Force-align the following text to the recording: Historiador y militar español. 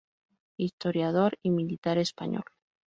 Historiador 0.57 1.37
y 1.43 1.51
militar 1.51 1.99
español. 1.99 2.41